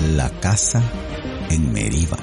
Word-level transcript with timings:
La 0.00 0.30
casa 0.30 0.80
en 1.50 1.72
Meriba. 1.72 2.16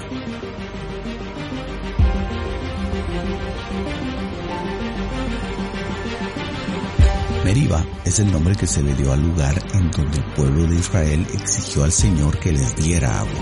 Meriba 7.43 7.85
es 8.05 8.19
el 8.19 8.31
nombre 8.31 8.55
que 8.55 8.65
se 8.65 8.81
le 8.81 8.95
dio 8.95 9.11
al 9.11 9.21
lugar 9.21 9.61
en 9.73 9.91
donde 9.91 10.17
el 10.17 10.23
pueblo 10.33 10.65
de 10.67 10.75
Israel 10.75 11.27
exigió 11.33 11.83
al 11.83 11.91
Señor 11.91 12.39
que 12.39 12.53
les 12.53 12.75
diera 12.77 13.19
agua. 13.19 13.41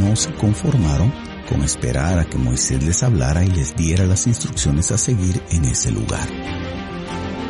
No 0.00 0.16
se 0.16 0.32
conformaron 0.32 1.12
con 1.48 1.62
esperar 1.62 2.18
a 2.18 2.24
que 2.24 2.38
Moisés 2.38 2.82
les 2.82 3.02
hablara 3.02 3.44
y 3.44 3.48
les 3.48 3.76
diera 3.76 4.06
las 4.06 4.26
instrucciones 4.26 4.90
a 4.90 4.98
seguir 4.98 5.42
en 5.50 5.66
ese 5.66 5.92
lugar, 5.92 6.26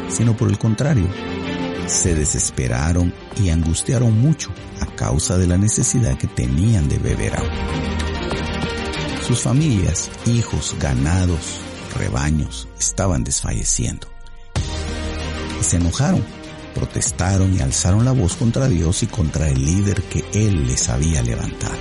sino 0.08 0.36
por 0.36 0.48
el 0.48 0.58
contrario, 0.58 1.08
se 1.86 2.14
desesperaron 2.14 3.12
y 3.42 3.50
angustiaron 3.50 4.20
mucho 4.20 4.50
a 4.80 4.86
causa 4.86 5.38
de 5.38 5.46
la 5.46 5.58
necesidad 5.58 6.16
que 6.16 6.26
tenían 6.26 6.88
de 6.88 6.98
beber 6.98 7.36
agua. 7.36 7.50
Sus 9.26 9.40
familias, 9.40 10.10
hijos, 10.26 10.76
ganados, 10.80 11.60
rebaños 11.96 12.68
estaban 12.78 13.24
desfalleciendo. 13.24 14.08
Y 15.60 15.64
se 15.64 15.76
enojaron, 15.76 16.24
protestaron 16.74 17.54
y 17.54 17.60
alzaron 17.60 18.04
la 18.04 18.12
voz 18.12 18.36
contra 18.36 18.68
Dios 18.68 19.02
y 19.02 19.06
contra 19.06 19.48
el 19.48 19.64
líder 19.64 20.02
que 20.02 20.24
Él 20.32 20.66
les 20.66 20.88
había 20.88 21.22
levantado. 21.22 21.76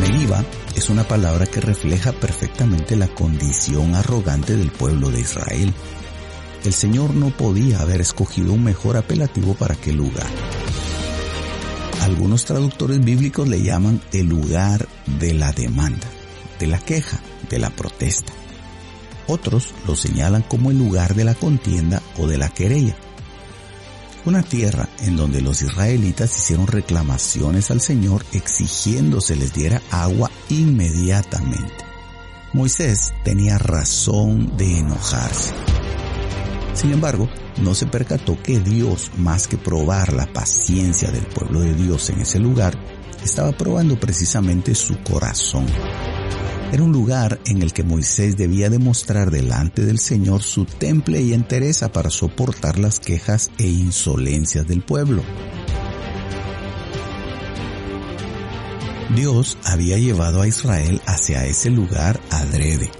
Meliba 0.00 0.44
es 0.76 0.90
una 0.90 1.04
palabra 1.04 1.46
que 1.46 1.60
refleja 1.60 2.12
perfectamente 2.12 2.96
la 2.96 3.08
condición 3.08 3.94
arrogante 3.94 4.56
del 4.56 4.70
pueblo 4.70 5.10
de 5.10 5.20
Israel. 5.20 5.72
El 6.64 6.72
Señor 6.72 7.14
no 7.14 7.28
podía 7.28 7.80
haber 7.80 8.00
escogido 8.00 8.54
un 8.54 8.64
mejor 8.64 8.96
apelativo 8.96 9.52
para 9.52 9.74
aquel 9.74 9.96
lugar. 9.96 10.26
Algunos 12.00 12.46
traductores 12.46 13.04
bíblicos 13.04 13.46
le 13.46 13.62
llaman 13.62 14.00
el 14.12 14.26
lugar 14.26 14.88
de 15.18 15.34
la 15.34 15.52
demanda, 15.52 16.06
de 16.58 16.66
la 16.66 16.78
queja, 16.78 17.20
de 17.50 17.58
la 17.58 17.68
protesta. 17.68 18.32
Otros 19.26 19.74
lo 19.86 19.94
señalan 19.94 20.42
como 20.42 20.70
el 20.70 20.78
lugar 20.78 21.14
de 21.14 21.24
la 21.24 21.34
contienda 21.34 22.02
o 22.18 22.26
de 22.26 22.38
la 22.38 22.48
querella. 22.48 22.96
Una 24.24 24.42
tierra 24.42 24.88
en 25.02 25.16
donde 25.16 25.42
los 25.42 25.60
israelitas 25.60 26.34
hicieron 26.34 26.66
reclamaciones 26.66 27.70
al 27.70 27.82
Señor 27.82 28.24
exigiendo 28.32 29.20
se 29.20 29.36
les 29.36 29.52
diera 29.52 29.82
agua 29.90 30.30
inmediatamente. 30.48 31.84
Moisés 32.54 33.12
tenía 33.22 33.58
razón 33.58 34.56
de 34.56 34.78
enojarse. 34.78 35.52
Sin 36.74 36.92
embargo, 36.92 37.28
no 37.62 37.74
se 37.74 37.86
percató 37.86 38.36
que 38.42 38.58
Dios, 38.58 39.12
más 39.16 39.46
que 39.46 39.56
probar 39.56 40.12
la 40.12 40.26
paciencia 40.26 41.10
del 41.10 41.24
pueblo 41.24 41.60
de 41.60 41.74
Dios 41.74 42.10
en 42.10 42.20
ese 42.20 42.40
lugar, 42.40 42.76
estaba 43.22 43.52
probando 43.52 43.98
precisamente 43.98 44.74
su 44.74 44.98
corazón. 45.02 45.66
Era 46.72 46.82
un 46.82 46.92
lugar 46.92 47.38
en 47.46 47.62
el 47.62 47.72
que 47.72 47.84
Moisés 47.84 48.36
debía 48.36 48.68
demostrar 48.68 49.30
delante 49.30 49.84
del 49.84 50.00
Señor 50.00 50.42
su 50.42 50.64
temple 50.64 51.22
y 51.22 51.32
entereza 51.32 51.92
para 51.92 52.10
soportar 52.10 52.78
las 52.78 52.98
quejas 52.98 53.50
e 53.58 53.68
insolencias 53.68 54.66
del 54.66 54.82
pueblo. 54.82 55.22
Dios 59.14 59.56
había 59.64 59.96
llevado 59.98 60.42
a 60.42 60.48
Israel 60.48 61.00
hacia 61.06 61.46
ese 61.46 61.70
lugar 61.70 62.18
adrede. 62.30 62.90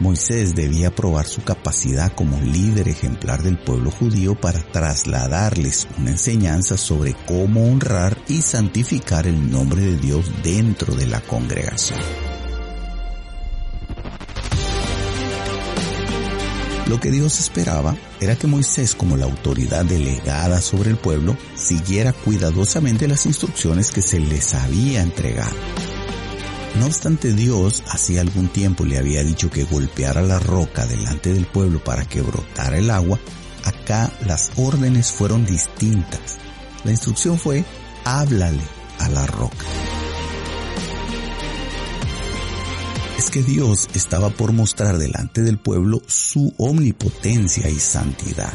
Moisés 0.00 0.54
debía 0.54 0.94
probar 0.94 1.26
su 1.26 1.42
capacidad 1.42 2.12
como 2.12 2.40
líder 2.40 2.88
ejemplar 2.88 3.42
del 3.42 3.58
pueblo 3.58 3.90
judío 3.90 4.40
para 4.40 4.62
trasladarles 4.62 5.88
una 5.98 6.10
enseñanza 6.10 6.76
sobre 6.76 7.14
cómo 7.26 7.64
honrar 7.64 8.16
y 8.28 8.42
santificar 8.42 9.26
el 9.26 9.50
nombre 9.50 9.82
de 9.82 9.96
Dios 9.96 10.30
dentro 10.44 10.94
de 10.94 11.06
la 11.06 11.20
congregación. 11.20 11.98
Lo 16.86 17.00
que 17.00 17.10
Dios 17.10 17.38
esperaba 17.40 17.96
era 18.20 18.36
que 18.36 18.46
Moisés, 18.46 18.94
como 18.94 19.16
la 19.16 19.26
autoridad 19.26 19.84
delegada 19.84 20.60
sobre 20.62 20.90
el 20.90 20.96
pueblo, 20.96 21.36
siguiera 21.54 22.12
cuidadosamente 22.14 23.08
las 23.08 23.26
instrucciones 23.26 23.90
que 23.90 24.00
se 24.00 24.20
les 24.20 24.54
había 24.54 25.02
entregado. 25.02 25.54
No 26.76 26.86
obstante, 26.86 27.32
Dios 27.32 27.82
hacía 27.88 28.20
algún 28.20 28.48
tiempo 28.48 28.84
le 28.84 28.98
había 28.98 29.24
dicho 29.24 29.50
que 29.50 29.64
golpeara 29.64 30.22
la 30.22 30.38
roca 30.38 30.86
delante 30.86 31.32
del 31.32 31.46
pueblo 31.46 31.82
para 31.82 32.04
que 32.04 32.20
brotara 32.20 32.78
el 32.78 32.90
agua. 32.90 33.18
Acá 33.64 34.12
las 34.26 34.52
órdenes 34.56 35.10
fueron 35.10 35.44
distintas. 35.44 36.38
La 36.84 36.92
instrucción 36.92 37.38
fue, 37.38 37.64
háblale 38.04 38.62
a 38.98 39.08
la 39.08 39.26
roca. 39.26 39.66
Es 43.18 43.30
que 43.30 43.42
Dios 43.42 43.88
estaba 43.94 44.30
por 44.30 44.52
mostrar 44.52 44.96
delante 44.96 45.42
del 45.42 45.58
pueblo 45.58 46.00
su 46.06 46.54
omnipotencia 46.56 47.68
y 47.68 47.78
santidad. 47.80 48.52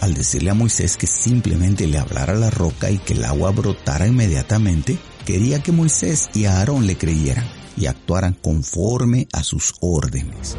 Al 0.00 0.12
decirle 0.14 0.50
a 0.50 0.54
Moisés 0.54 0.96
que 0.96 1.06
simplemente 1.06 1.86
le 1.86 1.98
hablara 1.98 2.34
la 2.34 2.50
roca 2.50 2.90
y 2.90 2.98
que 2.98 3.14
el 3.14 3.24
agua 3.24 3.52
brotara 3.52 4.06
inmediatamente, 4.06 4.98
quería 5.26 5.60
que 5.60 5.72
Moisés 5.72 6.30
y 6.32 6.46
Aarón 6.46 6.86
le 6.86 6.96
creyeran 6.96 7.44
y 7.76 7.86
actuaran 7.86 8.32
conforme 8.32 9.28
a 9.32 9.42
sus 9.42 9.74
órdenes. 9.80 10.56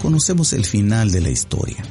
Conocemos 0.00 0.52
el 0.52 0.64
final 0.64 1.10
de 1.10 1.22
la 1.22 1.30
historia. 1.30 1.82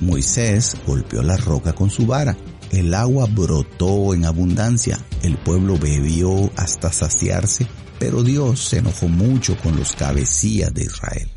Moisés 0.00 0.76
golpeó 0.86 1.22
la 1.22 1.36
roca 1.36 1.72
con 1.72 1.88
su 1.88 2.04
vara. 2.04 2.36
El 2.70 2.92
agua 2.94 3.26
brotó 3.30 4.12
en 4.12 4.24
abundancia. 4.24 4.98
El 5.22 5.38
pueblo 5.38 5.78
bebió 5.78 6.50
hasta 6.56 6.92
saciarse, 6.92 7.66
pero 7.98 8.22
Dios 8.22 8.68
se 8.68 8.78
enojó 8.78 9.08
mucho 9.08 9.56
con 9.62 9.76
los 9.76 9.94
cabecillas 9.94 10.74
de 10.74 10.82
Israel. 10.84 11.30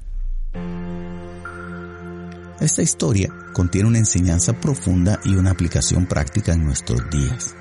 Esta 2.59 2.81
historia 2.81 3.30
contiene 3.53 3.88
una 3.90 4.00
enseñanza 4.00 4.53
profunda 4.59 5.19
y 5.24 5.36
una 5.36 5.52
aplicación 5.52 6.08
práctica 6.08 6.53
en 6.53 6.66
nuestros 6.66 7.02
días. 7.09 7.56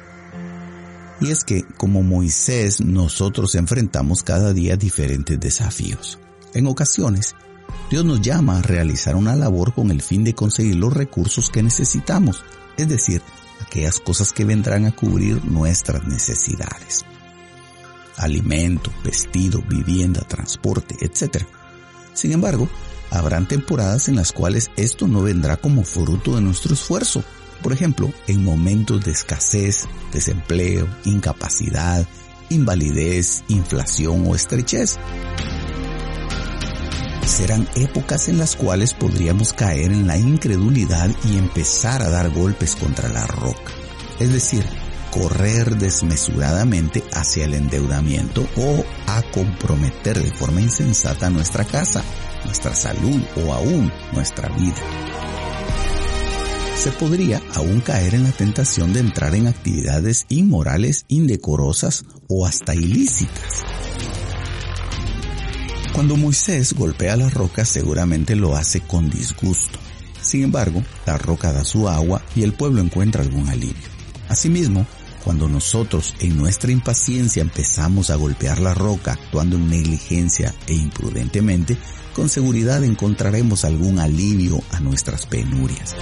Y 1.21 1.31
es 1.31 1.45
que, 1.45 1.65
como 1.77 2.03
Moisés, 2.03 2.81
nosotros 2.81 3.55
enfrentamos 3.55 4.23
cada 4.23 4.53
día 4.53 4.77
diferentes 4.77 5.39
desafíos. 5.39 6.19
En 6.55 6.67
ocasiones, 6.67 7.35
Dios 7.91 8.05
nos 8.05 8.21
llama 8.21 8.59
a 8.59 8.63
realizar 8.63 9.17
una 9.17 9.37
labor 9.37 9.75
con 9.75 9.91
el 9.91 10.01
fin 10.01 10.25
de 10.25 10.35
conseguir 10.35 10.77
los 10.77 10.93
recursos 10.93 11.51
que 11.51 11.63
necesitamos, 11.63 12.43
es 12.77 12.89
decir, 12.89 13.21
aquellas 13.61 14.01
cosas 14.01 14.33
que 14.33 14.45
vendrán 14.45 14.87
a 14.87 14.95
cubrir 14.95 15.45
nuestras 15.45 16.05
necesidades. 16.07 17.05
Alimento, 18.17 18.91
vestido, 19.05 19.63
vivienda, 19.69 20.21
transporte, 20.23 20.97
etc. 21.01 21.45
Sin 22.15 22.33
embargo, 22.33 22.69
habrán 23.11 23.47
temporadas 23.47 24.09
en 24.09 24.17
las 24.17 24.33
cuales 24.33 24.71
esto 24.77 25.07
no 25.09 25.23
vendrá 25.23 25.57
como 25.57 25.85
fruto 25.85 26.37
de 26.37 26.43
nuestro 26.43 26.75
esfuerzo, 26.75 27.25
por 27.63 27.73
ejemplo, 27.73 28.13
en 28.27 28.45
momentos 28.45 29.05
de 29.05 29.13
escasez, 29.13 29.87
desempleo, 30.13 30.89
incapacidad, 31.05 32.07
invalidez, 32.49 33.45
inflación 33.49 34.27
o 34.27 34.35
estrechez. 34.35 34.99
Serán 37.27 37.69
épocas 37.77 38.29
en 38.29 38.39
las 38.39 38.57
cuales 38.57 38.93
podríamos 38.93 39.53
caer 39.53 39.93
en 39.93 40.07
la 40.07 40.19
incredulidad 40.19 41.11
y 41.25 41.39
empezar 41.39 42.03
a 42.03 42.11
dar 42.11 42.31
golpes 42.31 42.75
contra 42.75 43.09
la 43.09 43.27
roca. 43.27 43.73
Es 44.19 44.33
decir, 44.33 44.65
correr 45.11 45.77
desmesuradamente 45.77 47.03
hacia 47.13 47.45
el 47.45 47.55
endeudamiento 47.55 48.47
o 48.57 48.85
a 49.07 49.23
comprometer 49.33 50.21
de 50.21 50.31
forma 50.33 50.61
insensata 50.61 51.31
nuestra 51.31 51.65
casa, 51.65 52.03
nuestra 52.45 52.75
salud 52.75 53.21
o 53.45 53.53
aún 53.53 53.93
nuestra 54.13 54.49
vida. 54.51 55.30
Se 56.81 56.91
podría 56.93 57.43
aún 57.55 57.81
caer 57.83 58.15
en 58.15 58.25
la 58.25 58.33
tentación 58.33 58.95
de 58.95 59.01
entrar 59.01 59.35
en 59.35 59.49
actividades 59.49 60.25
inmorales, 60.31 61.05
indecorosas 61.09 62.07
o 62.27 62.47
hasta 62.47 62.75
ilícitas. 62.75 63.63
Cuando 65.93 66.17
Moisés 66.17 66.73
golpea 66.73 67.19
la 67.19 67.29
roca 67.29 67.67
seguramente 67.67 68.35
lo 68.35 68.57
hace 68.57 68.81
con 68.81 69.11
disgusto. 69.11 69.79
Sin 70.23 70.43
embargo, 70.43 70.83
la 71.05 71.19
roca 71.19 71.53
da 71.53 71.65
su 71.65 71.87
agua 71.87 72.23
y 72.35 72.45
el 72.45 72.55
pueblo 72.55 72.81
encuentra 72.81 73.23
algún 73.23 73.51
alivio. 73.51 73.89
Asimismo, 74.31 74.87
cuando 75.23 75.51
nosotros 75.51 76.15
en 76.21 76.39
nuestra 76.39 76.73
impaciencia 76.73 77.43
empezamos 77.43 78.09
a 78.09 78.17
golpear 78.17 78.59
la 78.59 78.73
roca 78.73 79.13
actuando 79.13 79.57
en 79.57 79.69
negligencia 79.69 80.55
e 80.67 80.73
imprudentemente, 80.73 81.77
con 82.15 82.31
seguridad 82.31 82.83
encontraremos 82.85 83.67
algún 83.67 83.99
alivio 83.99 84.63
a 84.71 84.81
nuestras 84.81 85.27
penurias. 85.27 85.95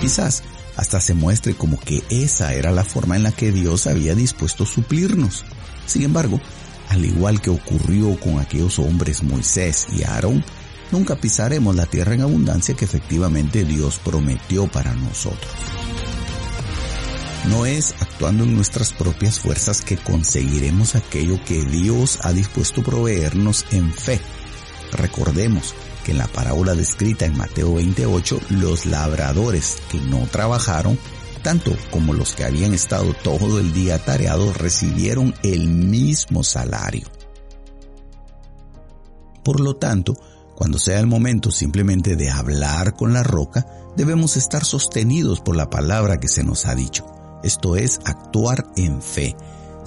Quizás 0.00 0.42
hasta 0.76 1.00
se 1.00 1.14
muestre 1.14 1.54
como 1.54 1.78
que 1.78 2.02
esa 2.08 2.54
era 2.54 2.70
la 2.70 2.84
forma 2.84 3.16
en 3.16 3.22
la 3.22 3.32
que 3.32 3.52
Dios 3.52 3.86
había 3.86 4.14
dispuesto 4.14 4.64
suplirnos. 4.64 5.44
Sin 5.86 6.02
embargo, 6.02 6.40
al 6.88 7.04
igual 7.04 7.40
que 7.40 7.50
ocurrió 7.50 8.18
con 8.18 8.40
aquellos 8.40 8.78
hombres 8.78 9.22
Moisés 9.22 9.88
y 9.92 10.02
Aarón, 10.04 10.44
nunca 10.90 11.16
pisaremos 11.16 11.76
la 11.76 11.86
tierra 11.86 12.14
en 12.14 12.22
abundancia 12.22 12.74
que 12.74 12.84
efectivamente 12.84 13.64
Dios 13.64 14.00
prometió 14.02 14.66
para 14.68 14.94
nosotros. 14.94 15.52
No 17.48 17.66
es 17.66 17.94
actuando 18.00 18.44
en 18.44 18.54
nuestras 18.54 18.92
propias 18.92 19.38
fuerzas 19.38 19.82
que 19.82 19.96
conseguiremos 19.96 20.94
aquello 20.94 21.42
que 21.44 21.64
Dios 21.64 22.18
ha 22.22 22.32
dispuesto 22.32 22.82
proveernos 22.82 23.66
en 23.70 23.92
fe. 23.92 24.20
Recordemos 24.92 25.74
que 26.04 26.12
en 26.12 26.18
la 26.18 26.26
parábola 26.26 26.74
descrita 26.74 27.26
en 27.26 27.36
Mateo 27.36 27.74
28, 27.74 28.40
los 28.50 28.86
labradores 28.86 29.78
que 29.90 30.00
no 30.00 30.26
trabajaron 30.30 30.98
tanto 31.42 31.72
como 31.90 32.12
los 32.12 32.34
que 32.34 32.44
habían 32.44 32.74
estado 32.74 33.14
todo 33.14 33.58
el 33.58 33.72
día 33.72 33.98
tareados 33.98 34.56
recibieron 34.56 35.34
el 35.42 35.68
mismo 35.68 36.44
salario. 36.44 37.06
Por 39.42 39.60
lo 39.60 39.76
tanto, 39.76 40.16
cuando 40.54 40.78
sea 40.78 41.00
el 41.00 41.06
momento 41.06 41.50
simplemente 41.50 42.16
de 42.16 42.30
hablar 42.30 42.94
con 42.94 43.14
la 43.14 43.22
roca, 43.22 43.66
debemos 43.96 44.36
estar 44.36 44.64
sostenidos 44.64 45.40
por 45.40 45.56
la 45.56 45.70
palabra 45.70 46.20
que 46.20 46.28
se 46.28 46.44
nos 46.44 46.66
ha 46.66 46.74
dicho. 46.74 47.06
Esto 47.42 47.76
es 47.76 48.00
actuar 48.04 48.66
en 48.76 49.00
fe. 49.00 49.34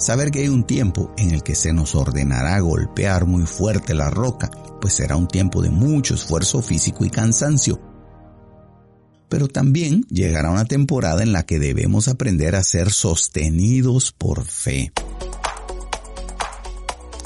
Saber 0.03 0.31
que 0.31 0.39
hay 0.39 0.49
un 0.49 0.65
tiempo 0.65 1.13
en 1.17 1.31
el 1.31 1.43
que 1.43 1.55
se 1.55 1.71
nos 1.71 1.95
ordenará 1.95 2.59
golpear 2.59 3.25
muy 3.25 3.45
fuerte 3.45 3.93
la 3.93 4.09
roca, 4.09 4.51
pues 4.81 4.95
será 4.95 5.15
un 5.15 5.29
tiempo 5.29 5.61
de 5.61 5.69
mucho 5.69 6.15
esfuerzo 6.15 6.61
físico 6.61 7.05
y 7.05 7.09
cansancio, 7.09 7.79
pero 9.29 9.47
también 9.47 10.03
llegará 10.09 10.51
una 10.51 10.65
temporada 10.65 11.23
en 11.23 11.31
la 11.31 11.45
que 11.45 11.57
debemos 11.57 12.09
aprender 12.09 12.57
a 12.57 12.63
ser 12.63 12.91
sostenidos 12.91 14.11
por 14.11 14.43
fe, 14.43 14.91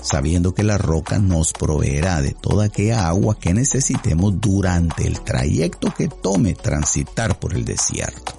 sabiendo 0.04 0.54
que 0.54 0.62
la 0.62 0.78
roca 0.78 1.18
nos 1.18 1.54
proveerá 1.54 2.22
de 2.22 2.36
toda 2.40 2.66
aquella 2.66 3.08
agua 3.08 3.40
que 3.40 3.56
necesitemos 3.56 4.40
durante 4.40 5.08
el 5.08 5.20
trayecto 5.22 5.92
que 5.96 6.10
tome 6.10 6.54
transitar 6.54 7.40
por 7.40 7.56
el 7.56 7.66
desierto. 7.66 8.37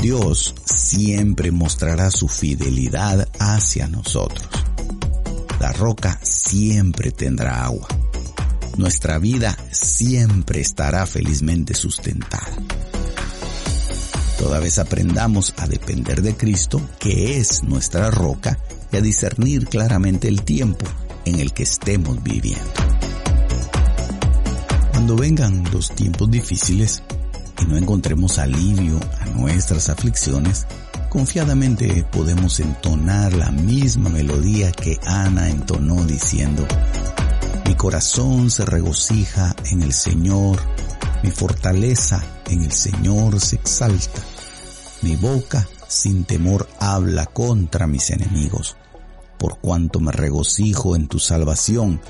Dios 0.00 0.54
siempre 0.64 1.50
mostrará 1.50 2.10
su 2.10 2.26
fidelidad 2.26 3.28
hacia 3.38 3.86
nosotros. 3.86 4.48
La 5.60 5.72
roca 5.72 6.18
siempre 6.22 7.10
tendrá 7.10 7.64
agua. 7.64 7.86
Nuestra 8.78 9.18
vida 9.18 9.58
siempre 9.70 10.60
estará 10.60 11.04
felizmente 11.04 11.74
sustentada. 11.74 12.48
Toda 14.38 14.58
vez 14.58 14.78
aprendamos 14.78 15.52
a 15.58 15.66
depender 15.66 16.22
de 16.22 16.34
Cristo, 16.34 16.80
que 16.98 17.36
es 17.36 17.62
nuestra 17.62 18.10
roca, 18.10 18.58
y 18.90 18.96
a 18.96 19.02
discernir 19.02 19.66
claramente 19.66 20.28
el 20.28 20.42
tiempo 20.42 20.86
en 21.26 21.40
el 21.40 21.52
que 21.52 21.64
estemos 21.64 22.22
viviendo. 22.22 22.72
Cuando 24.92 25.14
vengan 25.14 25.62
los 25.70 25.94
tiempos 25.94 26.30
difíciles 26.30 27.02
y 27.60 27.66
no 27.66 27.76
encontremos 27.76 28.38
alivio 28.38 28.98
a 29.20 29.26
nuestras 29.26 29.88
aflicciones, 29.88 30.66
confiadamente 31.08 32.04
podemos 32.10 32.60
entonar 32.60 33.32
la 33.32 33.50
misma 33.50 34.10
melodía 34.10 34.72
que 34.72 34.98
Ana 35.04 35.48
entonó 35.48 36.04
diciendo, 36.04 36.66
mi 37.66 37.74
corazón 37.74 38.50
se 38.50 38.64
regocija 38.64 39.54
en 39.70 39.82
el 39.82 39.92
Señor, 39.92 40.58
mi 41.22 41.30
fortaleza 41.30 42.22
en 42.46 42.62
el 42.62 42.72
Señor 42.72 43.40
se 43.40 43.56
exalta, 43.56 44.22
mi 45.02 45.16
boca 45.16 45.68
sin 45.88 46.24
temor 46.24 46.68
habla 46.78 47.26
contra 47.26 47.86
mis 47.86 48.10
enemigos, 48.10 48.76
por 49.38 49.58
cuanto 49.58 50.00
me 50.00 50.12
regocijo 50.12 50.94
en 50.96 51.08
tu 51.08 51.18
salvación, 51.18 52.00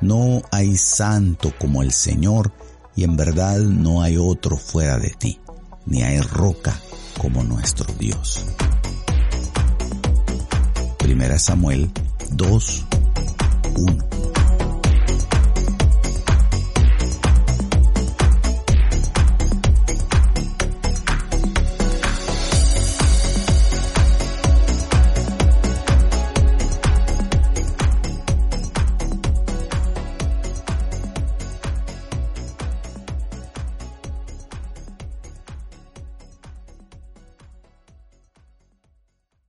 no 0.00 0.42
hay 0.50 0.76
santo 0.76 1.52
como 1.58 1.82
el 1.82 1.92
Señor, 1.92 2.52
y 2.94 3.04
en 3.04 3.16
verdad 3.16 3.58
no 3.58 4.02
hay 4.02 4.16
otro 4.16 4.56
fuera 4.56 4.98
de 4.98 5.10
ti, 5.10 5.40
ni 5.86 6.02
hay 6.02 6.20
roca 6.20 6.78
como 7.18 7.42
nuestro 7.42 7.92
Dios. 7.98 8.44
Primera 10.98 11.38
Samuel 11.38 11.90
2, 12.30 12.84
1. 13.76 14.11